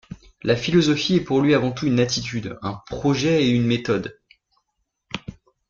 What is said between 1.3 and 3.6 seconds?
lui avant tout une attitude, un projet et